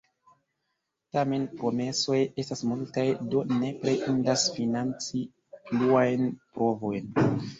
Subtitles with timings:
[1.15, 3.03] Tamen promesoj estas multaj,
[3.35, 5.23] do nepre indas financi
[5.69, 6.25] pluajn
[6.57, 7.13] provojn.